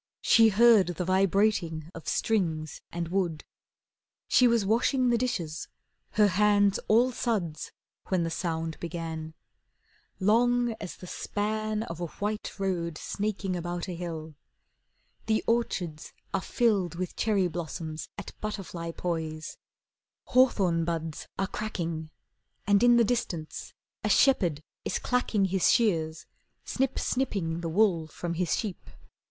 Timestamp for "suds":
7.11-7.71